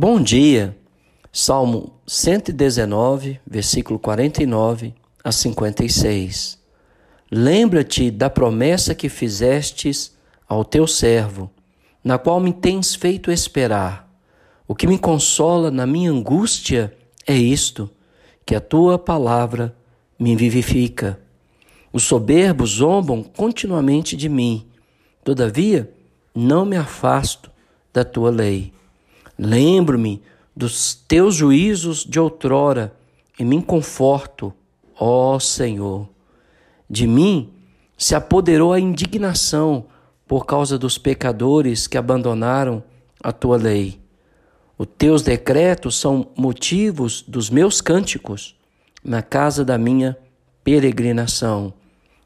[0.00, 0.78] Bom dia.
[1.32, 4.94] Salmo 119, versículo 49
[5.24, 6.56] a 56.
[7.28, 10.16] Lembra-te da promessa que fizestes
[10.48, 11.50] ao teu servo,
[12.04, 14.08] na qual me tens feito esperar.
[14.68, 16.96] O que me consola na minha angústia
[17.26, 17.90] é isto,
[18.46, 19.74] que a tua palavra
[20.16, 21.18] me vivifica.
[21.92, 24.64] Os soberbos zombam continuamente de mim,
[25.24, 25.92] todavia
[26.32, 27.50] não me afasto
[27.92, 28.72] da tua lei.
[29.38, 30.20] Lembro-me
[30.54, 32.92] dos teus juízos de outrora
[33.38, 34.52] e me conforto,
[34.98, 36.08] ó Senhor.
[36.90, 37.52] De mim
[37.96, 39.86] se apoderou a indignação
[40.26, 42.82] por causa dos pecadores que abandonaram
[43.22, 44.00] a tua lei.
[44.76, 48.56] Os teus decretos são motivos dos meus cânticos
[49.02, 50.16] na casa da minha
[50.64, 51.72] peregrinação.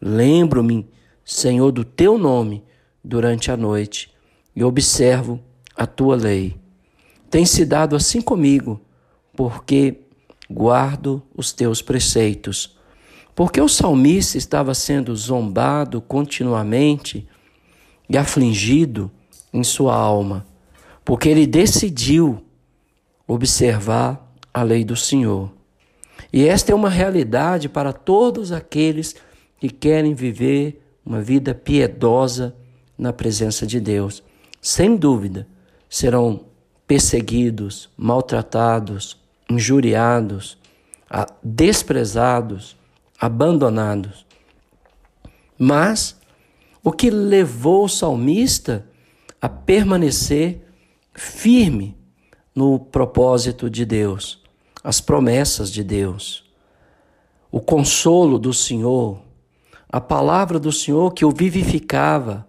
[0.00, 0.86] Lembro-me,
[1.24, 2.64] Senhor, do teu nome
[3.02, 4.10] durante a noite
[4.56, 5.40] e observo
[5.76, 6.63] a tua lei.
[7.34, 8.80] Tem se dado assim comigo,
[9.34, 10.02] porque
[10.48, 12.78] guardo os teus preceitos.
[13.34, 17.26] Porque o salmista estava sendo zombado continuamente
[18.08, 19.10] e afligido
[19.52, 20.46] em sua alma,
[21.04, 22.40] porque ele decidiu
[23.26, 25.50] observar a lei do Senhor.
[26.32, 29.16] E esta é uma realidade para todos aqueles
[29.58, 32.54] que querem viver uma vida piedosa
[32.96, 34.22] na presença de Deus.
[34.62, 35.48] Sem dúvida,
[35.90, 36.53] serão
[36.86, 39.16] perseguidos, maltratados,
[39.48, 40.58] injuriados,
[41.42, 42.76] desprezados,
[43.18, 44.26] abandonados.
[45.58, 46.18] Mas
[46.82, 48.86] o que levou o salmista
[49.40, 50.66] a permanecer
[51.14, 51.96] firme
[52.54, 54.42] no propósito de Deus,
[54.82, 56.44] as promessas de Deus,
[57.50, 59.22] o consolo do Senhor,
[59.88, 62.46] a palavra do Senhor que o vivificava,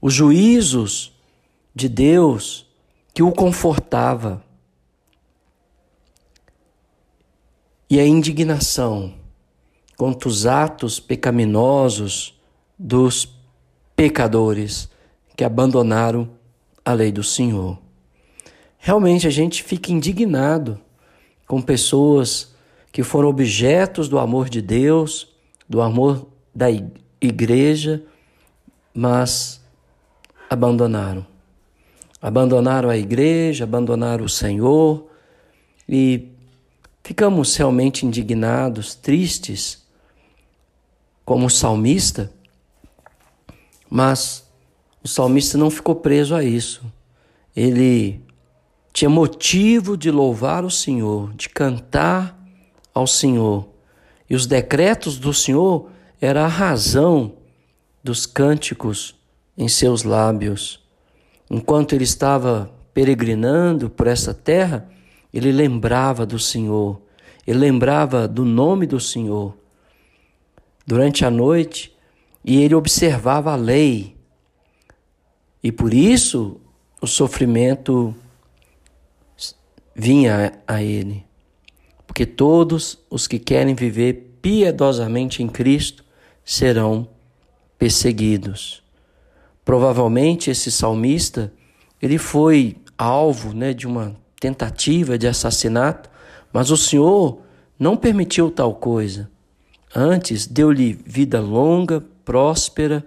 [0.00, 1.12] os juízos
[1.74, 2.66] de Deus
[3.14, 4.42] que o confortava.
[7.88, 9.14] E a indignação
[9.96, 12.40] contra os atos pecaminosos
[12.78, 13.28] dos
[13.94, 14.88] pecadores
[15.36, 16.30] que abandonaram
[16.84, 17.78] a lei do Senhor.
[18.78, 20.80] Realmente a gente fica indignado
[21.46, 22.54] com pessoas
[22.90, 25.28] que foram objetos do amor de Deus,
[25.68, 26.66] do amor da
[27.20, 28.02] igreja,
[28.94, 29.60] mas
[30.50, 31.31] abandonaram
[32.22, 35.10] abandonaram a igreja, abandonaram o Senhor
[35.88, 36.28] e
[37.02, 39.82] ficamos realmente indignados, tristes,
[41.24, 42.32] como o salmista,
[43.90, 44.46] mas
[45.02, 46.84] o salmista não ficou preso a isso.
[47.54, 48.20] Ele
[48.92, 52.38] tinha motivo de louvar o Senhor, de cantar
[52.94, 53.68] ao Senhor.
[54.30, 55.90] E os decretos do Senhor
[56.20, 57.34] era a razão
[58.02, 59.16] dos cânticos
[59.58, 60.81] em seus lábios.
[61.50, 64.88] Enquanto ele estava peregrinando por essa terra,
[65.32, 67.00] ele lembrava do Senhor,
[67.46, 69.56] ele lembrava do nome do Senhor.
[70.86, 71.92] Durante a noite,
[72.44, 74.16] e ele observava a lei.
[75.62, 76.60] E por isso
[77.00, 78.14] o sofrimento
[79.94, 81.24] vinha a ele.
[82.06, 86.04] Porque todos os que querem viver piedosamente em Cristo
[86.44, 87.08] serão
[87.78, 88.81] perseguidos.
[89.64, 91.52] Provavelmente esse salmista,
[92.00, 96.10] ele foi alvo né, de uma tentativa de assassinato,
[96.52, 97.40] mas o Senhor
[97.78, 99.30] não permitiu tal coisa.
[99.94, 103.06] Antes, deu-lhe vida longa, próspera,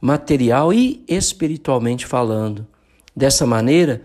[0.00, 2.66] material e espiritualmente falando.
[3.14, 4.02] Dessa maneira,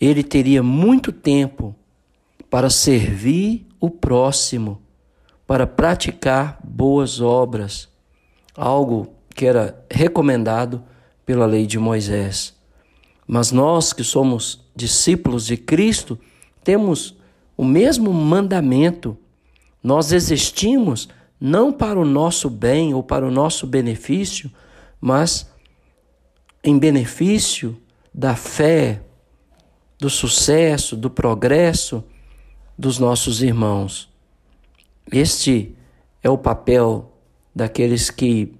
[0.00, 1.74] ele teria muito tempo
[2.50, 4.80] para servir o próximo,
[5.46, 7.88] para praticar boas obras,
[8.56, 10.82] algo que era recomendado
[11.24, 12.54] pela lei de Moisés.
[13.26, 16.18] Mas nós que somos discípulos de Cristo,
[16.62, 17.16] temos
[17.56, 19.16] o mesmo mandamento.
[19.82, 21.08] Nós existimos
[21.40, 24.50] não para o nosso bem ou para o nosso benefício,
[25.00, 25.50] mas
[26.62, 27.76] em benefício
[28.12, 29.02] da fé,
[29.98, 32.04] do sucesso, do progresso
[32.76, 34.08] dos nossos irmãos.
[35.12, 35.74] Este
[36.22, 37.12] é o papel
[37.54, 38.54] daqueles que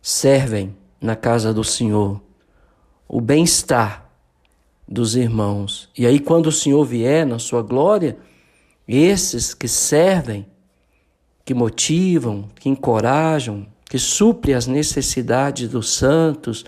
[0.00, 2.20] servem na casa do Senhor,
[3.08, 4.08] o bem-estar
[4.86, 5.88] dos irmãos.
[5.96, 8.18] E aí, quando o Senhor vier na sua glória,
[8.86, 10.46] esses que servem,
[11.44, 16.64] que motivam, que encorajam, que supre as necessidades dos santos,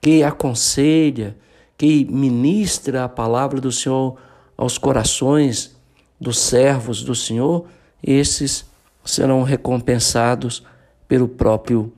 [0.00, 1.36] que aconselha,
[1.76, 4.16] que ministra a palavra do Senhor
[4.56, 5.76] aos corações
[6.18, 7.66] dos servos do Senhor,
[8.02, 8.64] esses
[9.04, 10.62] serão recompensados
[11.06, 11.92] pelo próprio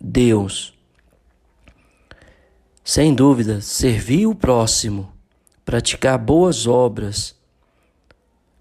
[0.00, 0.73] Deus.
[2.84, 5.14] Sem dúvida, servir o próximo
[5.64, 7.34] praticar boas obras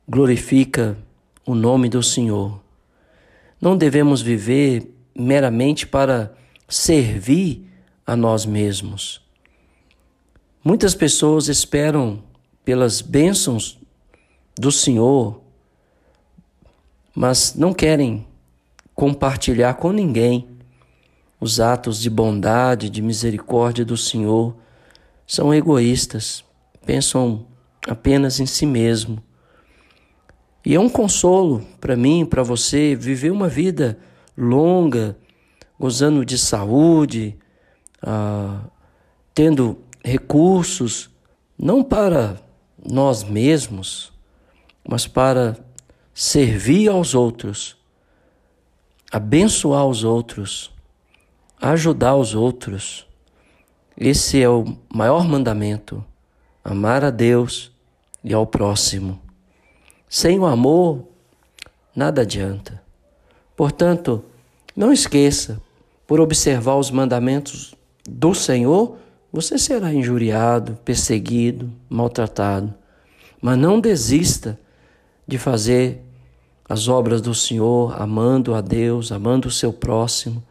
[0.08, 0.98] glorifica
[1.46, 2.62] o nome do Senhor.
[3.60, 6.34] Não devemos viver meramente para
[6.68, 7.70] servir
[8.06, 9.22] a nós mesmos.
[10.64, 12.24] Muitas pessoas esperam
[12.64, 13.78] pelas bênçãos
[14.58, 15.42] do Senhor,
[17.14, 18.26] mas não querem
[18.96, 20.48] compartilhar com ninguém
[21.44, 24.56] os atos de bondade, de misericórdia do Senhor.
[25.28, 26.42] São egoístas,
[26.86, 27.46] pensam
[27.86, 29.22] apenas em si mesmo.
[30.66, 34.00] E é um consolo para mim, para você, viver uma vida
[34.38, 35.18] longa,
[35.78, 37.38] gozando de saúde,
[38.02, 38.62] ah,
[39.36, 41.10] tendo recursos,
[41.60, 42.40] não para
[42.90, 44.14] nós mesmos,
[44.88, 45.58] mas para
[46.14, 47.76] servir aos outros,
[49.12, 50.73] abençoar os outros,
[51.72, 53.08] ajudar os outros.
[53.98, 56.04] Esse é o maior mandamento:
[56.64, 57.72] amar a Deus
[58.24, 59.20] e ao próximo.
[60.10, 61.08] Sem o amor,
[61.96, 62.82] nada adianta.
[63.56, 64.24] Portanto,
[64.76, 65.62] não esqueça,
[66.06, 67.74] por observar os mandamentos
[68.08, 68.98] do Senhor,
[69.32, 72.74] você será injuriado, perseguido, maltratado.
[73.42, 74.60] Mas não desista
[75.26, 76.02] de fazer
[76.68, 80.44] as obras do Senhor, amando a Deus, amando o seu próximo,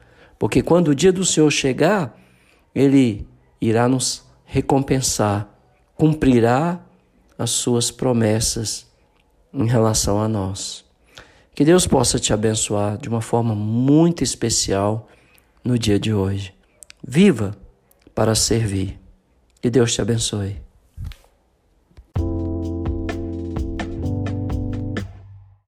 [0.42, 2.20] porque quando o dia do Senhor chegar,
[2.74, 3.28] Ele
[3.60, 5.48] irá nos recompensar,
[5.94, 6.80] cumprirá
[7.38, 8.84] as suas promessas
[9.54, 10.84] em relação a nós.
[11.54, 15.08] Que Deus possa te abençoar de uma forma muito especial
[15.62, 16.52] no dia de hoje.
[17.06, 17.56] Viva
[18.12, 18.98] para servir.
[19.60, 20.60] Que Deus te abençoe.